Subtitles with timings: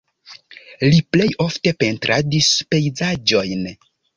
[0.93, 3.65] Li plej ofte pentradis pejzaĝojn.